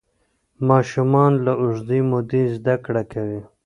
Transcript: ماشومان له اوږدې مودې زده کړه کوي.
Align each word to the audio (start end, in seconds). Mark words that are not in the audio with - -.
ماشومان 0.69 1.31
له 1.45 1.53
اوږدې 1.61 1.99
مودې 2.09 2.43
زده 2.55 2.75
کړه 2.85 3.03
کوي. 3.11 3.41